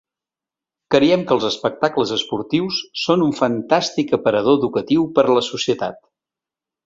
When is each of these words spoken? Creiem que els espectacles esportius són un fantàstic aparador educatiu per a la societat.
Creiem 0.93 1.23
que 1.31 1.35
els 1.35 1.43
espectacles 1.49 2.13
esportius 2.15 2.79
són 3.03 3.25
un 3.27 3.35
fantàstic 3.41 4.15
aparador 4.19 4.59
educatiu 4.61 5.07
per 5.19 5.27
a 5.29 5.37
la 5.39 5.45
societat. 5.53 6.01